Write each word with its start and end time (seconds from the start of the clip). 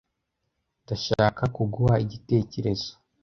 Ndashaka 0.83 1.43
kuguha 1.55 1.95
igitekerezo. 2.05 2.91